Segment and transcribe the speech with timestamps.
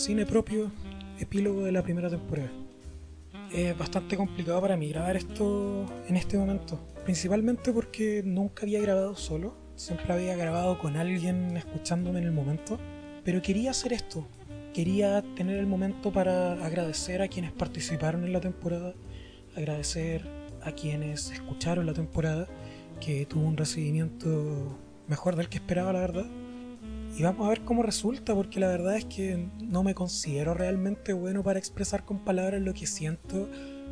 [0.00, 0.70] Cine propio,
[1.18, 2.50] epílogo de la primera temporada.
[3.52, 9.14] Es bastante complicado para mí grabar esto en este momento, principalmente porque nunca había grabado
[9.14, 12.78] solo, siempre había grabado con alguien escuchándome en el momento,
[13.24, 14.26] pero quería hacer esto,
[14.72, 18.94] quería tener el momento para agradecer a quienes participaron en la temporada,
[19.54, 20.26] agradecer
[20.62, 22.48] a quienes escucharon la temporada,
[23.02, 26.39] que tuvo un recibimiento mejor del que esperaba, la verdad
[27.16, 31.12] y vamos a ver cómo resulta, porque la verdad es que no me considero realmente
[31.12, 33.48] bueno para expresar con palabras lo que siento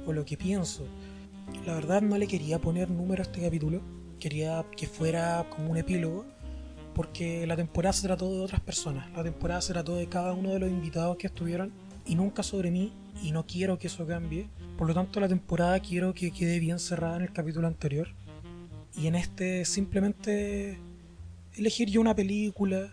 [0.07, 0.87] o lo que pienso.
[1.67, 3.81] La verdad no le quería poner número a este capítulo,
[4.19, 6.25] quería que fuera como un epílogo,
[6.95, 10.51] porque la temporada se trató de otras personas, la temporada se trató de cada uno
[10.51, 11.73] de los invitados que estuvieron
[12.07, 14.49] y nunca sobre mí, y no quiero que eso cambie.
[14.77, 18.09] Por lo tanto, la temporada quiero que quede bien cerrada en el capítulo anterior.
[18.97, 20.79] Y en este simplemente
[21.59, 22.93] elegir yo una película,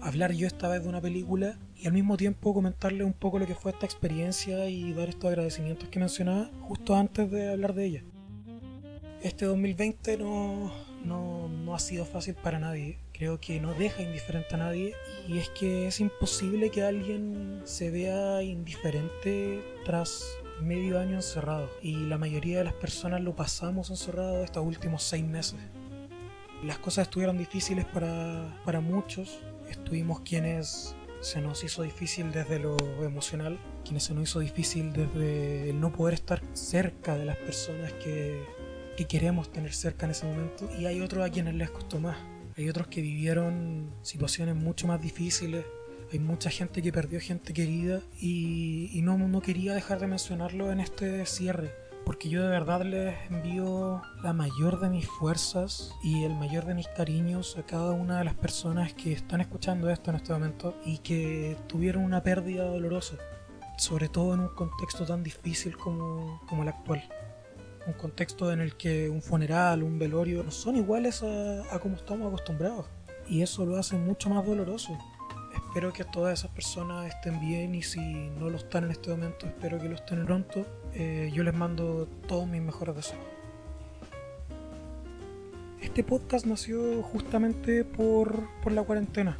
[0.00, 3.46] hablar yo esta vez de una película y al mismo tiempo comentarle un poco lo
[3.46, 7.86] que fue esta experiencia y dar estos agradecimientos que mencionaba justo antes de hablar de
[7.86, 8.04] ella.
[9.22, 10.70] Este 2020 no,
[11.02, 14.94] no, no ha sido fácil para nadie, creo que no deja indiferente a nadie
[15.26, 20.24] y es que es imposible que alguien se vea indiferente tras
[20.60, 25.24] medio año encerrado y la mayoría de las personas lo pasamos encerrado estos últimos seis
[25.24, 25.58] meses.
[26.64, 32.78] Las cosas estuvieron difíciles para, para muchos, estuvimos quienes se nos hizo difícil desde lo
[33.04, 37.92] emocional, quienes se nos hizo difícil desde el no poder estar cerca de las personas
[37.92, 38.46] que,
[38.96, 42.16] que queremos tener cerca en ese momento, y hay otros a quienes les costó más.
[42.56, 45.66] Hay otros que vivieron situaciones mucho más difíciles,
[46.12, 50.72] hay mucha gente que perdió gente querida y, y no, no quería dejar de mencionarlo
[50.72, 56.24] en este cierre porque yo de verdad les envío la mayor de mis fuerzas y
[56.24, 60.10] el mayor de mis cariños a cada una de las personas que están escuchando esto
[60.10, 63.16] en este momento y que tuvieron una pérdida dolorosa,
[63.78, 67.02] sobre todo en un contexto tan difícil como, como el actual.
[67.86, 71.96] Un contexto en el que un funeral, un velorio no son iguales a, a como
[71.96, 72.86] estamos acostumbrados.
[73.28, 74.96] Y eso lo hace mucho más doloroso
[75.74, 77.98] espero que todas esas personas estén bien y si
[78.38, 80.64] no lo están en este momento, espero que lo estén pronto.
[80.92, 83.18] Eh, yo les mando todos mis mejores deseos.
[85.80, 89.36] Este podcast nació justamente por, por la cuarentena.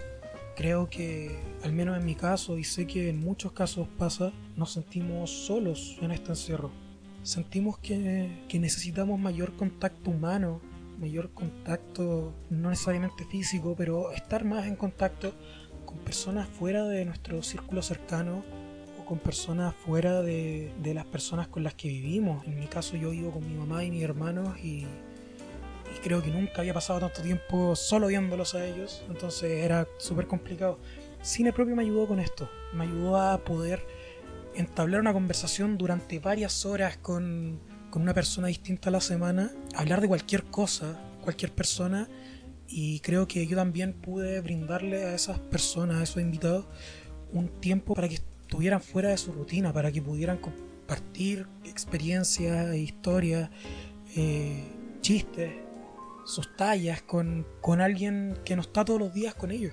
[0.57, 4.73] Creo que, al menos en mi caso, y sé que en muchos casos pasa, nos
[4.73, 6.73] sentimos solos en este encierro.
[7.23, 10.61] Sentimos que, que necesitamos mayor contacto humano,
[10.99, 15.33] mayor contacto, no necesariamente físico, pero estar más en contacto
[15.95, 18.45] con personas fuera de nuestro círculo cercano
[19.01, 22.45] o con personas fuera de, de, las personas con las que vivimos.
[22.47, 26.31] En mi caso yo vivo con mi mamá y mis hermanos y, y, creo que
[26.31, 30.79] nunca había pasado tanto tiempo solo viéndolos a ellos, entonces era súper complicado.
[31.23, 33.87] Cine propio me ayudó con esto, me ayudó a poder
[34.55, 37.61] entablar una conversación durante varias horas con,
[37.91, 42.09] con una persona distinta a la semana, hablar de cualquier cosa, cualquier persona
[42.69, 46.67] y creo que yo también pude brindarle a esas personas, a esos invitados,
[47.33, 53.51] un tiempo para que estuvieran fuera de su rutina, para que pudieran compartir experiencias, historias,
[54.17, 54.65] eh,
[55.01, 55.53] chistes,
[56.25, 59.73] sus tallas con, con, alguien que no está todos los días con ellos.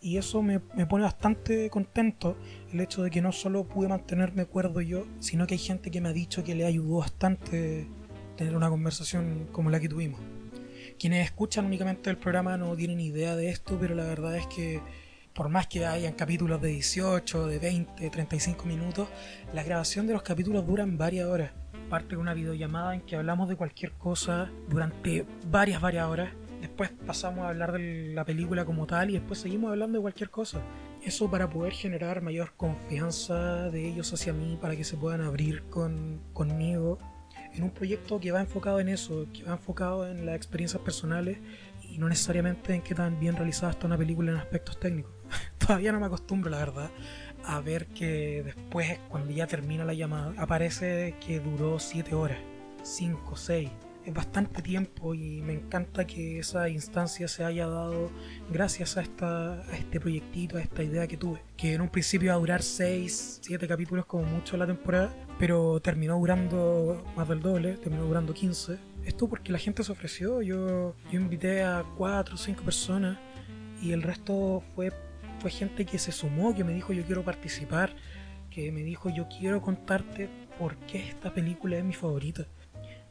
[0.00, 2.38] Y eso me, me, pone bastante contento
[2.72, 6.00] el hecho de que no solo pude mantenerme cuerdo yo, sino que hay gente que
[6.00, 7.86] me ha dicho que le ayudó bastante
[8.36, 10.20] tener una conversación como la que tuvimos.
[11.00, 14.82] Quienes escuchan únicamente el programa no tienen idea de esto, pero la verdad es que
[15.32, 19.08] por más que hayan capítulos de 18, de 20, 35 minutos,
[19.54, 21.52] la grabación de los capítulos duran varias horas.
[21.88, 26.34] Parte de una videollamada en que hablamos de cualquier cosa durante varias, varias horas.
[26.60, 30.28] Después pasamos a hablar de la película como tal y después seguimos hablando de cualquier
[30.28, 30.60] cosa.
[31.02, 35.62] Eso para poder generar mayor confianza de ellos hacia mí, para que se puedan abrir
[35.70, 36.98] con, conmigo
[37.54, 41.38] en un proyecto que va enfocado en eso, que va enfocado en las experiencias personales
[41.82, 45.12] y no necesariamente en qué tan bien realizada está una película en aspectos técnicos.
[45.58, 46.90] Todavía no me acostumbro, la verdad,
[47.44, 52.38] a ver que después, cuando ya termina la llamada, aparece que duró 7 horas,
[52.82, 53.70] 5, 6
[54.04, 58.10] es bastante tiempo y me encanta que esa instancia se haya dado
[58.50, 61.42] gracias a, esta, a este proyectito, a esta idea que tuve.
[61.56, 65.80] Que en un principio iba a durar 6, 7 capítulos como mucho la temporada, pero
[65.80, 68.78] terminó durando más del doble, terminó durando 15.
[69.04, 73.18] Esto porque la gente se ofreció, yo, yo invité a 4 o 5 personas
[73.82, 74.92] y el resto fue,
[75.40, 77.96] fue gente que se sumó, que me dijo yo quiero participar,
[78.50, 80.28] que me dijo yo quiero contarte
[80.58, 82.46] por qué esta película es mi favorita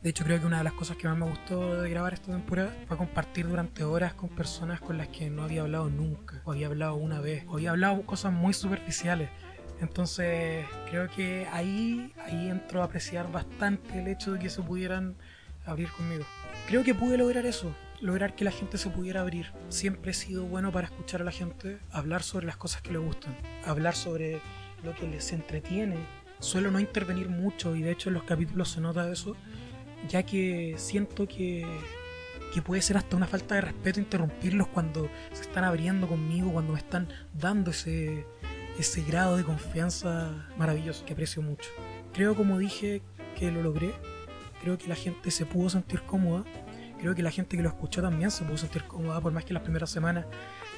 [0.01, 2.31] de hecho, creo que una de las cosas que más me gustó de grabar esta
[2.31, 6.53] temporada fue compartir durante horas con personas con las que no había hablado nunca, o
[6.53, 9.29] había hablado una vez, o había hablado cosas muy superficiales.
[9.81, 15.15] Entonces creo que ahí, ahí entro a apreciar bastante el hecho de que se pudieran
[15.65, 16.25] abrir conmigo.
[16.67, 19.51] Creo que pude lograr eso, lograr que la gente se pudiera abrir.
[19.69, 22.99] Siempre he sido bueno para escuchar a la gente, hablar sobre las cosas que le
[22.99, 23.35] gustan,
[23.65, 24.41] hablar sobre
[24.83, 25.97] lo que les entretiene.
[26.39, 29.35] Suelo no intervenir mucho y de hecho en los capítulos se nota eso,
[30.07, 31.65] ya que siento que,
[32.53, 36.73] que puede ser hasta una falta de respeto interrumpirlos cuando se están abriendo conmigo, cuando
[36.73, 38.25] me están dando ese,
[38.79, 41.69] ese grado de confianza maravilloso que aprecio mucho.
[42.13, 43.01] Creo, como dije,
[43.37, 43.93] que lo logré.
[44.61, 46.43] Creo que la gente se pudo sentir cómoda.
[46.99, 49.53] Creo que la gente que lo escuchó también se pudo sentir cómoda, por más que
[49.53, 50.25] las primeras semanas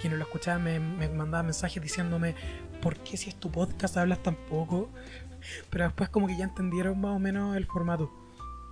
[0.01, 2.35] quienes lo escuchaban me, me mandaban mensajes diciéndome,
[2.81, 4.89] ¿por qué si es tu podcast hablas tan poco?
[5.69, 8.11] Pero después como que ya entendieron más o menos el formato.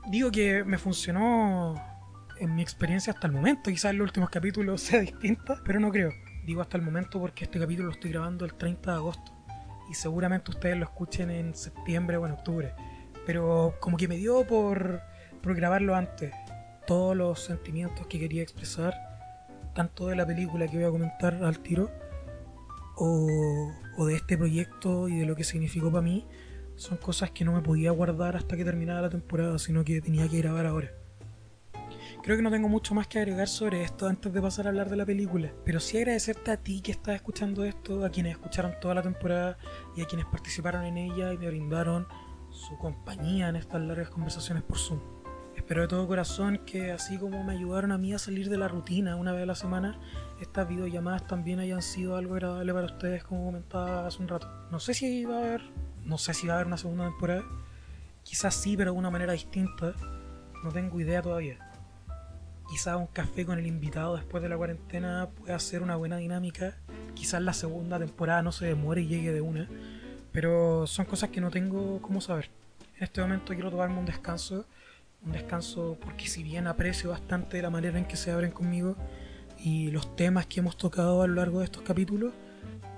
[0.09, 1.75] Digo que me funcionó
[2.39, 5.91] en mi experiencia hasta el momento, quizás en los últimos capítulos sea distinta, pero no
[5.91, 6.11] creo.
[6.49, 9.31] Digo hasta el momento porque este capítulo lo estoy grabando el 30 de agosto
[9.87, 12.73] y seguramente ustedes lo escuchen en septiembre o en octubre.
[13.27, 14.99] Pero como que me dio por,
[15.43, 16.33] por grabarlo antes.
[16.87, 18.95] Todos los sentimientos que quería expresar,
[19.75, 21.91] tanto de la película que voy a comentar al tiro,
[22.95, 26.27] o, o de este proyecto y de lo que significó para mí,
[26.77, 30.27] son cosas que no me podía guardar hasta que terminara la temporada, sino que tenía
[30.27, 30.89] que grabar ahora.
[32.29, 34.87] Creo que no tengo mucho más que agregar sobre esto antes de pasar a hablar
[34.87, 38.75] de la película, pero sí agradecerte a ti que estás escuchando esto, a quienes escucharon
[38.79, 39.57] toda la temporada
[39.97, 42.07] y a quienes participaron en ella y me brindaron
[42.51, 44.99] su compañía en estas largas conversaciones por Zoom.
[45.55, 48.67] Espero de todo corazón que así como me ayudaron a mí a salir de la
[48.67, 49.99] rutina una vez a la semana,
[50.39, 54.47] estas videollamadas también hayan sido algo agradable para ustedes como comentaba hace un rato.
[54.69, 55.63] No sé si va a haber,
[56.05, 57.41] no sé si va a haber una segunda temporada,
[58.21, 59.95] quizás sí, pero de una manera distinta,
[60.63, 61.68] no tengo idea todavía
[62.69, 66.77] quizás un café con el invitado después de la cuarentena pueda ser una buena dinámica.
[67.15, 69.67] Quizás la segunda temporada no se demore y llegue de una.
[70.31, 72.49] Pero son cosas que no tengo cómo saber.
[72.97, 74.65] En este momento quiero tomarme un descanso.
[75.25, 78.95] Un descanso porque si bien aprecio bastante la manera en que se abren conmigo
[79.57, 82.33] y los temas que hemos tocado a lo largo de estos capítulos,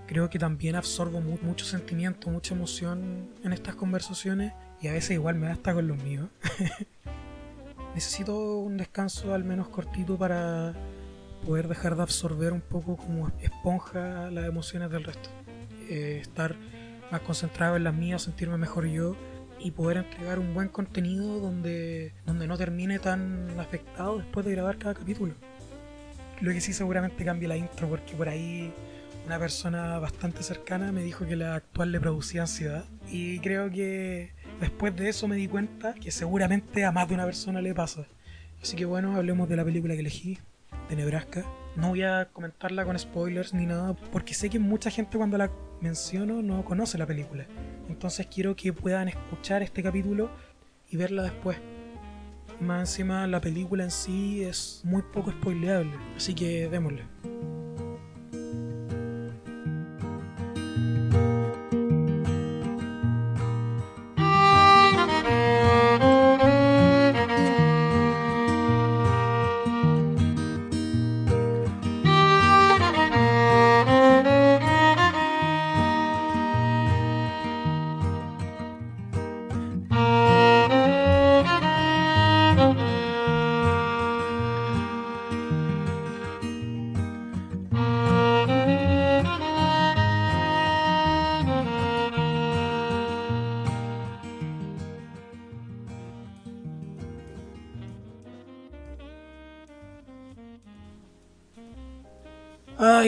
[0.06, 5.36] creo que también absorbo mucho sentimiento, mucha emoción en estas conversaciones y a veces igual
[5.36, 6.30] me da hasta con los míos.
[7.96, 10.74] necesito un descanso al menos cortito para
[11.46, 15.30] poder dejar de absorber un poco como esponja las emociones del resto.
[15.90, 16.56] Eh, estar
[17.12, 19.16] más concentrado en las mías, sentirme mejor yo
[19.60, 24.78] y poder entregar un buen contenido donde, donde no termine tan afectado después de grabar
[24.78, 25.34] cada capítulo.
[26.40, 28.74] Lo que sí seguramente cambie la intro porque por ahí
[29.26, 34.32] una persona bastante cercana me dijo que la actual le producía ansiedad y creo que
[34.62, 38.06] después de eso me di cuenta que seguramente a más de una persona le pasa.
[38.62, 40.38] Así que bueno, hablemos de la película que elegí,
[40.88, 41.44] de Nebraska.
[41.76, 45.50] No voy a comentarla con spoilers ni nada, porque sé que mucha gente cuando la
[45.82, 47.46] menciono no conoce la película.
[47.90, 50.30] Entonces quiero que puedan escuchar este capítulo
[50.90, 51.58] y verla después.
[52.60, 57.04] Más encima la película en sí es muy poco spoileable, así que démosle.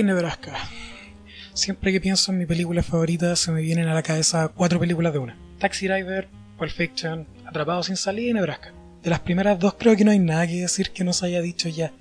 [0.01, 0.53] Nebraska.
[1.53, 5.13] Siempre que pienso en mi película favorita se me vienen a la cabeza cuatro películas
[5.13, 5.37] de una.
[5.59, 8.73] Taxi Driver, Pulp Fiction, Atrapado sin salida y Nebraska.
[9.03, 11.41] De las primeras dos creo que no hay nada que decir que no se haya
[11.41, 11.91] dicho ya.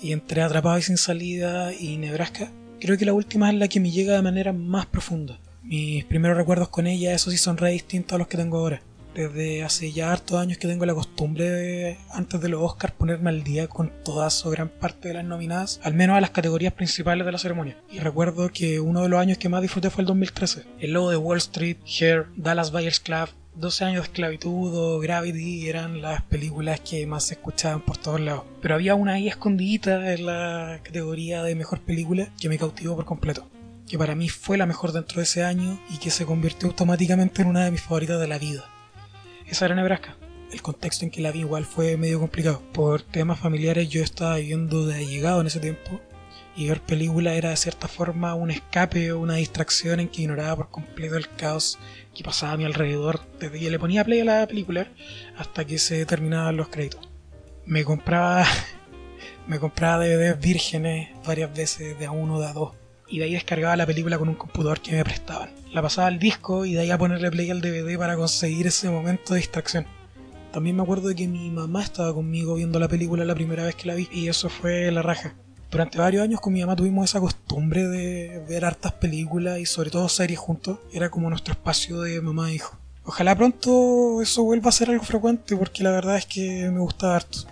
[0.00, 3.80] Y entre Atrapado y sin salida y Nebraska, creo que la última es la que
[3.80, 5.40] me llega de manera más profunda.
[5.62, 8.80] Mis primeros recuerdos con ella, eso sí son re distintos a los que tengo ahora
[9.14, 13.44] desde hace ya hartos años que tengo la costumbre antes de los Oscars, ponerme al
[13.44, 17.24] día con todas o gran parte de las nominadas, al menos a las categorías principales
[17.24, 17.78] de la ceremonia.
[17.90, 20.64] Y recuerdo que uno de los años que más disfruté fue el 2013.
[20.80, 25.68] El Lobo de Wall Street, Hair, Dallas Buyers Club, 12 años de esclavitud o Gravity
[25.68, 28.42] eran las películas que más se escuchaban por todos lados.
[28.60, 33.04] Pero había una ahí escondidita en la categoría de mejor película que me cautivó por
[33.04, 33.48] completo.
[33.88, 37.42] Que para mí fue la mejor dentro de ese año y que se convirtió automáticamente
[37.42, 38.64] en una de mis favoritas de la vida
[39.46, 40.16] esa era Nebraska.
[40.52, 42.62] El contexto en que la vi igual fue medio complicado.
[42.72, 46.00] Por temas familiares yo estaba viviendo de allegado en ese tiempo
[46.56, 50.56] y ver película era de cierta forma un escape o una distracción en que ignoraba
[50.56, 51.78] por completo el caos
[52.14, 54.88] que pasaba a mi alrededor desde que le ponía play a la película
[55.36, 57.08] hasta que se terminaban los créditos.
[57.66, 58.46] Me compraba
[59.48, 62.74] me compraba DVDs vírgenes varias veces de a uno de a dos
[63.14, 65.50] y de ahí descargaba la película con un computador que me prestaban.
[65.72, 68.90] La pasaba al disco y de ahí a ponerle play al DVD para conseguir ese
[68.90, 69.86] momento de distracción.
[70.52, 73.76] También me acuerdo de que mi mamá estaba conmigo viendo la película la primera vez
[73.76, 75.36] que la vi y eso fue la raja.
[75.70, 79.90] Durante varios años con mi mamá tuvimos esa costumbre de ver hartas películas y sobre
[79.90, 80.80] todo series juntos.
[80.92, 82.76] Era como nuestro espacio de mamá e hijo.
[83.04, 87.14] Ojalá pronto eso vuelva a ser algo frecuente porque la verdad es que me gusta
[87.14, 87.46] harto.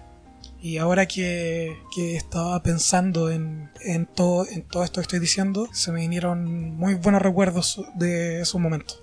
[0.63, 5.69] Y ahora que, que estaba pensando en, en, todo, en todo esto que estoy diciendo,
[5.73, 9.03] se me vinieron muy buenos recuerdos de esos momentos.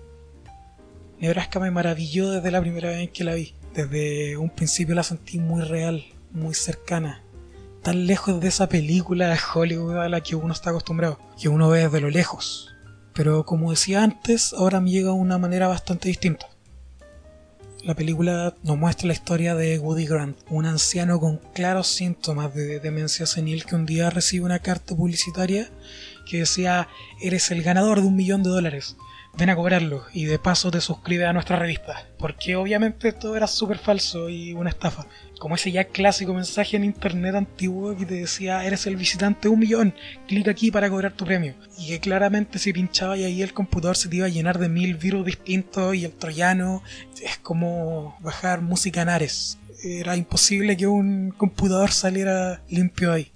[1.20, 3.54] Nebraska me maravilló desde la primera vez que la vi.
[3.74, 7.24] Desde un principio la sentí muy real, muy cercana,
[7.84, 11.68] tan lejos de esa película de Hollywood a la que uno está acostumbrado, que uno
[11.68, 12.74] ve desde lo lejos.
[13.13, 16.48] Pero como decía antes, ahora me llega de una manera bastante distinta.
[17.83, 22.81] La película nos muestra la historia de Woody Grant, un anciano con claros síntomas de
[22.81, 25.69] demencia senil que un día recibe una carta publicitaria
[26.29, 26.89] que decía
[27.21, 28.98] eres el ganador de un millón de dólares
[29.38, 32.05] ven a cobrarlo y de paso te suscribes a nuestra revista.
[32.17, 35.05] Porque obviamente todo era súper falso y una estafa.
[35.39, 39.59] Como ese ya clásico mensaje en internet antiguo que te decía eres el visitante un
[39.59, 39.93] millón,
[40.27, 41.55] clic aquí para cobrar tu premio.
[41.77, 44.69] Y que claramente si pinchaba y ahí el computador se te iba a llenar de
[44.69, 46.83] mil virus distintos y el troyano
[47.21, 49.57] es como bajar música en Ares.
[49.81, 53.31] Era imposible que un computador saliera limpio ahí.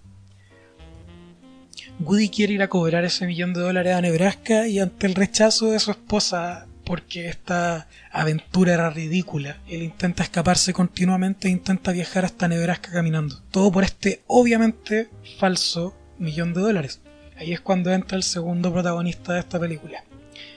[2.03, 5.71] Woody quiere ir a cobrar ese millón de dólares a Nebraska y ante el rechazo
[5.71, 12.25] de su esposa porque esta aventura era ridícula, él intenta escaparse continuamente e intenta viajar
[12.25, 13.39] hasta Nebraska caminando.
[13.51, 16.99] Todo por este obviamente falso millón de dólares.
[17.37, 20.03] Ahí es cuando entra el segundo protagonista de esta película,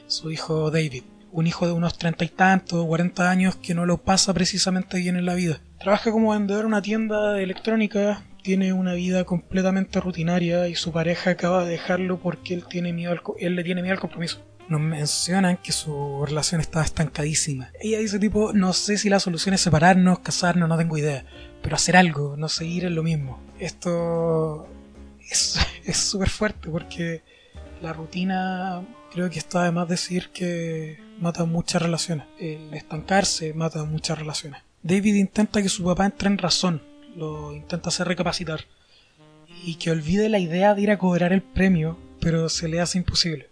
[0.09, 1.05] su hijo David.
[1.33, 5.17] Un hijo de unos treinta y tantos, cuarenta años que no lo pasa precisamente bien
[5.17, 5.61] en la vida.
[5.79, 10.93] Trabaja como vendedor en una tienda de electrónica, tiene una vida completamente rutinaria y su
[10.93, 14.41] pareja acaba de dejarlo porque él, tiene miedo al, él le tiene miedo al compromiso.
[14.69, 17.73] Nos mencionan que su relación estaba estancadísima.
[17.81, 21.25] Ella dice tipo, no sé si la solución es separarnos, casarnos, no tengo idea,
[21.61, 23.43] pero hacer algo, no seguir en lo mismo.
[23.59, 24.69] Esto
[25.85, 27.25] es súper fuerte porque
[27.83, 32.27] la rutina creo que está de más decir que mata muchas relaciones.
[32.39, 34.63] El estancarse mata muchas relaciones.
[34.85, 36.81] David intenta que su papá entre en razón
[37.17, 38.61] lo intenta hacer recapacitar
[39.65, 42.99] y que olvide la idea de ir a cobrar el premio, pero se le hace
[42.99, 43.49] imposible.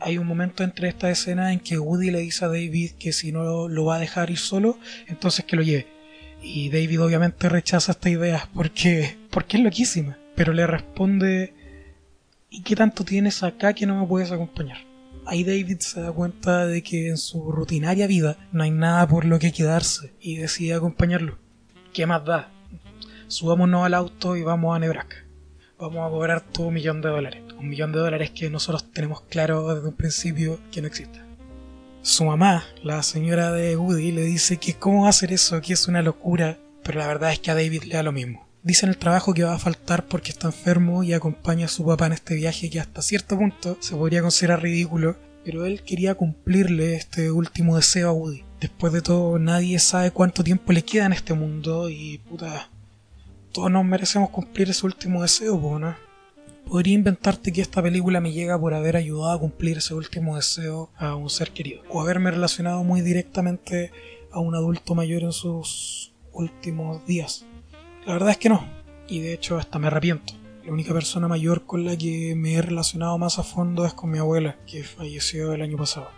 [0.00, 3.30] Hay un momento entre esta escena en que Woody le dice a David que si
[3.30, 5.86] no lo va a dejar ir solo, entonces que lo lleve.
[6.42, 10.18] Y David obviamente rechaza esta idea porque, porque es loquísima.
[10.34, 11.54] Pero le responde,
[12.50, 14.78] ¿y qué tanto tienes acá que no me puedes acompañar?
[15.24, 19.24] Ahí David se da cuenta de que en su rutinaria vida no hay nada por
[19.24, 21.38] lo que quedarse y decide acompañarlo.
[21.92, 22.50] ¿Qué más da?
[23.32, 25.16] Subámonos al auto y vamos a Nebraska.
[25.78, 27.42] Vamos a cobrar todo millón de dólares.
[27.58, 31.18] Un millón de dólares que nosotros tenemos claro desde un principio que no existe.
[32.02, 35.72] Su mamá, la señora de Woody, le dice que cómo va a hacer eso, que
[35.72, 38.46] es una locura, pero la verdad es que a David le da lo mismo.
[38.62, 41.86] Dice en el trabajo que va a faltar porque está enfermo y acompaña a su
[41.86, 46.14] papá en este viaje que hasta cierto punto se podría considerar ridículo, pero él quería
[46.14, 48.44] cumplirle este último deseo a Woody.
[48.60, 52.68] Después de todo, nadie sabe cuánto tiempo le queda en este mundo y puta,
[53.52, 55.94] todos nos merecemos cumplir ese último deseo, ¿no?
[56.66, 60.90] Podría inventarte que esta película me llega por haber ayudado a cumplir ese último deseo
[60.96, 63.90] a un ser querido, o haberme relacionado muy directamente
[64.30, 67.44] a un adulto mayor en sus últimos días.
[68.06, 68.64] La verdad es que no,
[69.08, 70.34] y de hecho hasta me arrepiento.
[70.64, 74.10] La única persona mayor con la que me he relacionado más a fondo es con
[74.10, 76.08] mi abuela, que falleció el año pasado.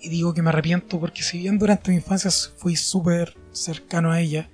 [0.00, 4.20] Y digo que me arrepiento porque si bien durante mi infancia fui súper cercano a
[4.20, 4.48] ella,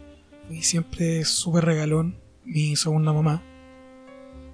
[0.50, 3.42] y siempre súper regalón, mi segunda mamá.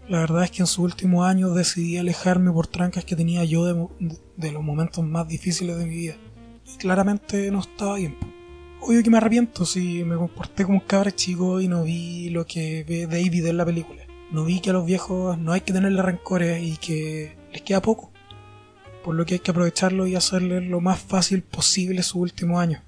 [0.09, 3.65] La verdad es que en sus últimos años decidí alejarme por trancas que tenía yo
[3.65, 6.17] de, los momentos más difíciles de mi vida.
[6.65, 8.17] Y claramente no estaba bien.
[8.81, 12.47] Obvio que me arrepiento si me comporté como un cabra chico y no vi lo
[12.47, 14.03] que ve David en la película.
[14.31, 17.83] No vi que a los viejos no hay que tenerle rencores y que les queda
[17.83, 18.13] poco.
[19.03, 22.83] Por lo que hay que aprovecharlo y hacerle lo más fácil posible sus últimos años.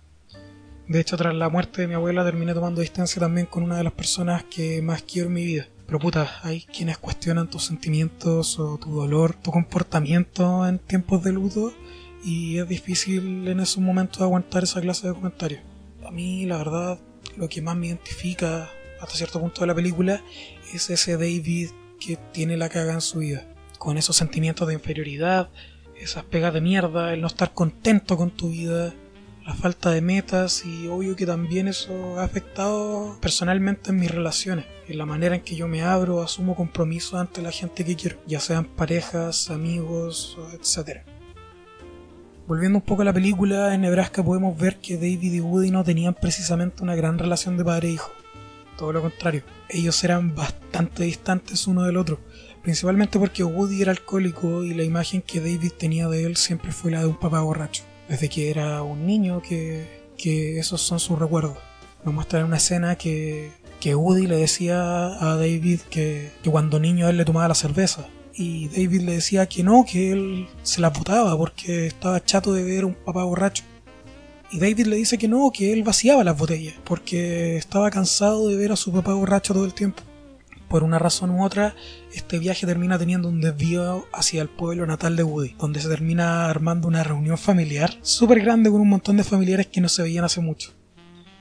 [0.88, 3.84] De hecho, tras la muerte de mi abuela terminé tomando distancia también con una de
[3.84, 5.68] las personas que más quiero en mi vida.
[5.84, 11.32] Pero puta, hay quienes cuestionan tus sentimientos o tu dolor, tu comportamiento en tiempos de
[11.32, 11.74] luto
[12.24, 15.60] y es difícil en esos momentos aguantar esa clase de comentarios.
[16.06, 16.98] A mí, la verdad,
[17.36, 20.22] lo que más me identifica hasta cierto punto de la película
[20.72, 21.68] es ese David
[22.00, 23.46] que tiene la caga en su vida.
[23.76, 25.50] Con esos sentimientos de inferioridad,
[26.00, 28.94] esas pegas de mierda, el no estar contento con tu vida,
[29.48, 34.66] la falta de metas y obvio que también eso ha afectado personalmente en mis relaciones,
[34.86, 38.18] en la manera en que yo me abro, asumo compromisos ante la gente que quiero,
[38.26, 40.98] ya sean parejas, amigos, etc.
[42.46, 45.82] Volviendo un poco a la película, en Nebraska podemos ver que David y Woody no
[45.82, 48.12] tenían precisamente una gran relación de padre e hijo.
[48.76, 52.20] Todo lo contrario, ellos eran bastante distantes uno del otro,
[52.62, 56.90] principalmente porque Woody era alcohólico y la imagen que David tenía de él siempre fue
[56.90, 59.86] la de un papá borracho desde que era un niño que,
[60.16, 61.56] que esos son sus recuerdos.
[62.04, 67.08] Nos muestra una escena que, que Woody le decía a David que, que cuando niño
[67.08, 68.08] él le tomaba la cerveza.
[68.34, 72.62] Y David le decía que no, que él se la putaba porque estaba chato de
[72.62, 73.64] ver a un papá borracho.
[74.50, 78.56] Y David le dice que no, que él vaciaba las botellas porque estaba cansado de
[78.56, 80.02] ver a su papá borracho todo el tiempo
[80.68, 81.74] por una razón u otra,
[82.14, 86.48] este viaje termina teniendo un desvío hacia el pueblo natal de Woody, donde se termina
[86.48, 90.24] armando una reunión familiar súper grande con un montón de familiares que no se veían
[90.24, 90.72] hace mucho.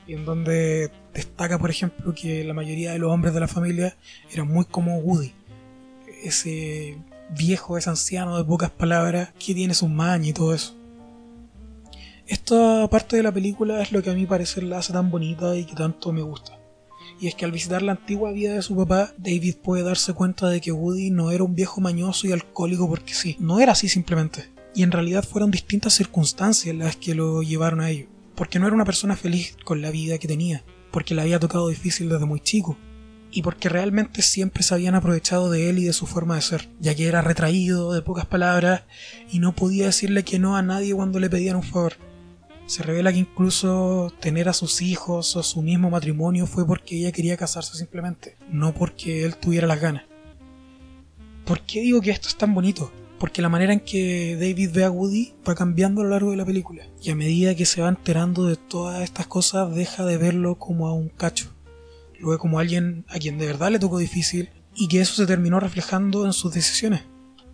[0.06, 3.96] Y en donde destaca, por ejemplo, que la mayoría de los hombres de la familia
[4.32, 5.34] eran muy como Woody.
[6.22, 6.98] Ese
[7.36, 10.74] viejo, ese anciano de pocas palabras que tiene sus mañas y todo eso.
[12.26, 15.54] Esta parte de la película es lo que a mi parecer la hace tan bonita
[15.56, 16.57] y que tanto me gusta
[17.20, 20.48] y es que al visitar la antigua vida de su papá, David puede darse cuenta
[20.48, 23.88] de que Woody no era un viejo mañoso y alcohólico porque sí, no era así
[23.88, 28.66] simplemente, y en realidad fueron distintas circunstancias las que lo llevaron a ello, porque no
[28.66, 32.26] era una persona feliz con la vida que tenía, porque le había tocado difícil desde
[32.26, 32.76] muy chico,
[33.30, 36.68] y porque realmente siempre se habían aprovechado de él y de su forma de ser,
[36.80, 38.84] ya que era retraído, de pocas palabras,
[39.30, 41.94] y no podía decirle que no a nadie cuando le pedían un favor.
[42.68, 47.12] Se revela que incluso tener a sus hijos o su mismo matrimonio fue porque ella
[47.12, 50.04] quería casarse simplemente, no porque él tuviera las ganas.
[51.46, 52.92] ¿Por qué digo que esto es tan bonito?
[53.18, 56.36] Porque la manera en que David ve a Woody va cambiando a lo largo de
[56.36, 56.84] la película.
[57.02, 60.88] Y a medida que se va enterando de todas estas cosas, deja de verlo como
[60.88, 61.48] a un cacho.
[62.20, 65.14] Lo ve como a alguien a quien de verdad le tocó difícil y que eso
[65.14, 67.00] se terminó reflejando en sus decisiones.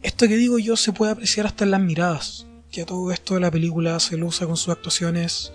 [0.03, 3.41] Esto que digo yo se puede apreciar hasta en las miradas que todo esto de
[3.41, 5.53] la película se usa con sus actuaciones.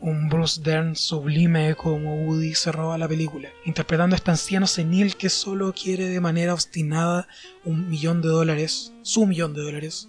[0.00, 5.16] Un Bruce Dern sublime como Woody se roba la película, interpretando a este anciano senil
[5.16, 7.28] que solo quiere de manera obstinada
[7.64, 10.08] un millón de dólares, su millón de dólares,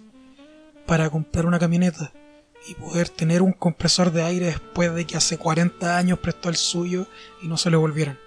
[0.84, 2.12] para comprar una camioneta
[2.68, 6.56] y poder tener un compresor de aire después de que hace 40 años prestó el
[6.56, 7.06] suyo
[7.40, 8.18] y no se lo volvieron.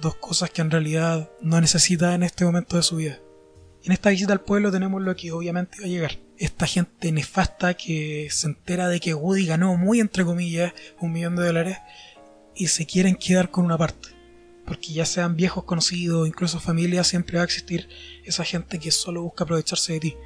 [0.00, 3.20] Dos cosas que en realidad no necesita en este momento de su vida.
[3.84, 7.74] En esta visita al pueblo tenemos lo que obviamente va a llegar esta gente nefasta
[7.74, 11.78] que se entera de que Woody ganó muy entre comillas un millón de dólares
[12.56, 14.08] y se quieren quedar con una parte.
[14.66, 17.88] Porque ya sean viejos conocidos, incluso familia, siempre va a existir
[18.24, 20.16] esa gente que solo busca aprovecharse de ti.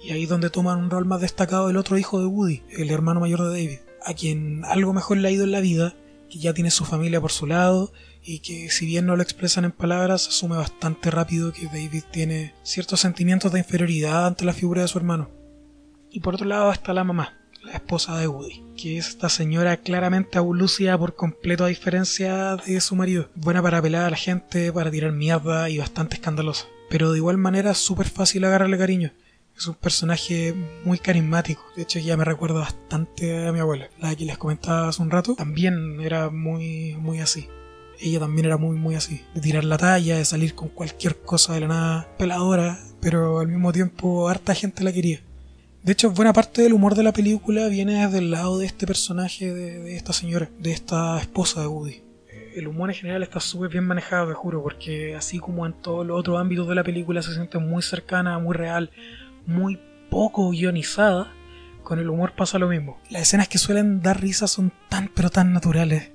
[0.00, 2.92] Y ahí es donde toman un rol más destacado el otro hijo de Woody, el
[2.92, 5.96] hermano mayor de David, a quien algo mejor le ha ido en la vida,
[6.30, 9.64] que ya tiene su familia por su lado y que si bien no lo expresan
[9.64, 14.82] en palabras, asume bastante rápido que David tiene ciertos sentimientos de inferioridad ante la figura
[14.82, 15.43] de su hermano.
[16.14, 19.78] Y por otro lado está la mamá, la esposa de Woody, que es esta señora
[19.78, 23.30] claramente abulúcida por completo a diferencia de su marido.
[23.34, 26.66] Buena para pelar a la gente, para tirar mierda y bastante escandalosa.
[26.88, 29.10] Pero de igual manera súper fácil agarrarle cariño.
[29.58, 31.64] Es un personaje muy carismático.
[31.74, 35.10] De hecho, ya me recuerda bastante a mi abuela, la que les comentaba hace un
[35.10, 35.34] rato.
[35.34, 37.48] También era muy, muy así.
[37.98, 39.20] Ella también era muy, muy así.
[39.34, 43.48] De tirar la talla, de salir con cualquier cosa de la nada peladora, pero al
[43.48, 45.20] mismo tiempo harta gente la quería.
[45.84, 48.86] De hecho, buena parte del humor de la película viene desde el lado de este
[48.86, 52.02] personaje, de, esta señora, de esta esposa de Woody.
[52.56, 56.06] El humor en general está súper bien manejado, te juro, porque así como en todos
[56.06, 58.92] los otros ámbitos de la película se siente muy cercana, muy real,
[59.44, 61.30] muy poco guionizada,
[61.82, 62.98] con el humor pasa lo mismo.
[63.10, 66.13] Las escenas que suelen dar risa son tan pero tan naturales.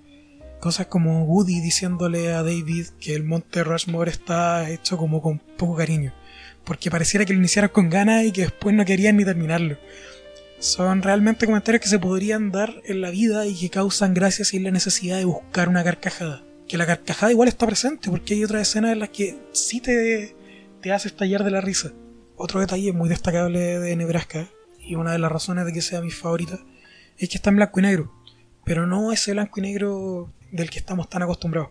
[0.60, 5.76] Cosas como Woody diciéndole a David que el monte Rushmore está hecho como con poco
[5.76, 6.14] cariño
[6.70, 9.78] porque pareciera que lo iniciaron con ganas y que después no querían ni terminarlo.
[10.60, 14.64] Son realmente comentarios que se podrían dar en la vida y que causan gracia sin
[14.64, 16.44] la necesidad de buscar una carcajada.
[16.68, 20.36] Que la carcajada igual está presente, porque hay otras escenas en las que sí te,
[20.80, 21.92] te hace estallar de la risa.
[22.36, 24.48] Otro detalle muy destacable de Nebraska,
[24.80, 26.60] y una de las razones de que sea mi favorita,
[27.18, 28.14] es que está en blanco y negro.
[28.64, 31.70] Pero no ese blanco y negro del que estamos tan acostumbrados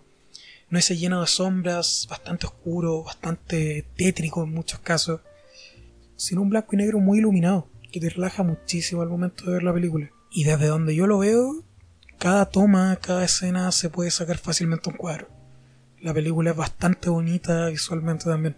[0.70, 5.20] no ese lleno de sombras, bastante oscuro, bastante tétrico en muchos casos,
[6.16, 9.62] sino un blanco y negro muy iluminado, que te relaja muchísimo al momento de ver
[9.62, 10.10] la película.
[10.30, 11.64] Y desde donde yo lo veo,
[12.18, 15.28] cada toma, cada escena se puede sacar fácilmente un cuadro.
[16.00, 18.56] La película es bastante bonita visualmente también.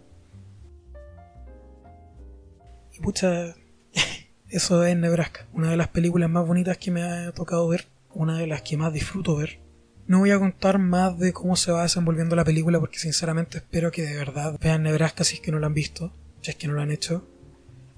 [2.92, 3.54] Y pucha,
[4.48, 8.36] eso es Nebraska, una de las películas más bonitas que me ha tocado ver, una
[8.36, 9.69] de las que más disfruto ver.
[10.10, 13.92] No voy a contar más de cómo se va desenvolviendo la película porque sinceramente espero
[13.92, 16.66] que de verdad vean Nebraska si es que no lo han visto, si es que
[16.66, 17.24] no lo han hecho.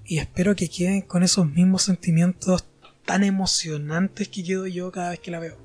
[0.05, 2.67] Y espero que queden con esos mismos sentimientos
[3.07, 5.57] tan emocionantes que quedo yo cada vez que la veo.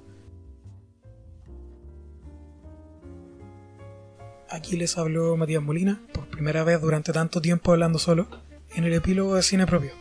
[4.49, 8.25] Aquí les habló Matías Molina, por primera vez durante tanto tiempo hablando solo,
[8.73, 9.91] en el epílogo de cine propio,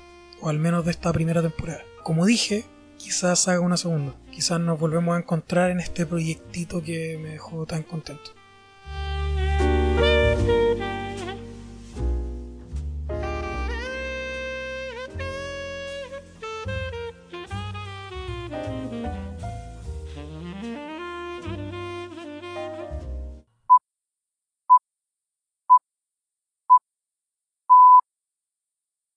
[0.41, 1.83] o al menos de esta primera temporada.
[2.05, 2.65] Como dije,
[2.99, 7.65] quizás haga una segunda, quizás nos volvemos a encontrar en este proyectito que me dejó
[7.65, 8.33] tan contento.